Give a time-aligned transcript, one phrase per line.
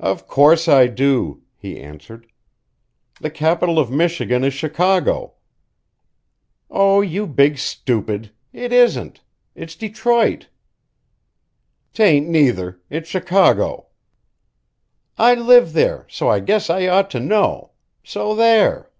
[0.00, 2.28] "Of course I do," he answered.
[3.20, 5.34] "The capital of Michigan is Chicago."
[6.70, 8.30] "Oh, you big stupid!
[8.54, 9.20] It isn't.
[9.54, 10.48] It's Detroit."
[11.92, 12.80] "'Tain't neither.
[12.88, 13.88] It's Chicago."
[15.18, 17.72] "I live there so I guess I ought to know.
[18.02, 18.90] So there!"